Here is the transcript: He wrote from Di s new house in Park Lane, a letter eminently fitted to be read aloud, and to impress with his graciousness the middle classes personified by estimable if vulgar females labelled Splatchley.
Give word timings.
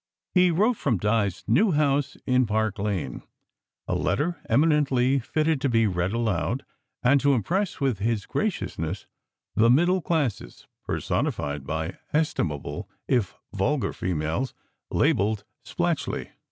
He 0.33 0.49
wrote 0.49 0.77
from 0.77 0.97
Di 0.97 1.27
s 1.27 1.43
new 1.47 1.73
house 1.73 2.17
in 2.25 2.47
Park 2.47 2.79
Lane, 2.79 3.21
a 3.87 3.93
letter 3.93 4.41
eminently 4.49 5.19
fitted 5.19 5.61
to 5.61 5.69
be 5.69 5.85
read 5.85 6.11
aloud, 6.11 6.65
and 7.03 7.21
to 7.21 7.35
impress 7.35 7.79
with 7.79 7.99
his 7.99 8.25
graciousness 8.25 9.05
the 9.55 9.69
middle 9.69 10.01
classes 10.01 10.65
personified 10.87 11.67
by 11.67 11.99
estimable 12.13 12.89
if 13.07 13.37
vulgar 13.53 13.93
females 13.93 14.55
labelled 14.89 15.43
Splatchley. 15.63 16.31